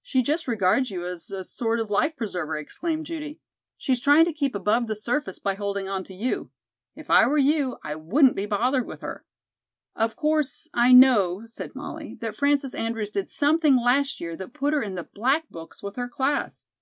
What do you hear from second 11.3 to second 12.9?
said Molly, "that Frances